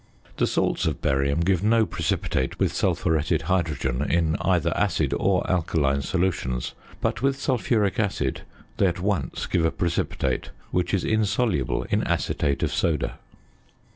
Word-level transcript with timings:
The 0.37 0.47
salts 0.47 0.87
of 0.87 0.99
barium 0.99 1.41
give 1.41 1.63
no 1.63 1.85
precipitate 1.85 2.57
with 2.57 2.73
sulphuretted 2.73 3.43
hydrogen 3.43 4.01
in 4.01 4.35
either 4.41 4.75
acid 4.75 5.13
or 5.15 5.47
alkaline 5.47 6.01
solution, 6.01 6.59
but 7.01 7.21
with 7.21 7.39
sulphuric 7.39 7.99
acid 7.99 8.41
they 8.77 8.87
at 8.87 8.99
once 8.99 9.45
give 9.45 9.63
a 9.63 9.69
precipitate, 9.69 10.49
which 10.71 10.95
is 10.95 11.03
insoluble 11.05 11.83
in 11.91 12.03
acetate 12.05 12.63
of 12.63 12.73
soda. 12.73 13.19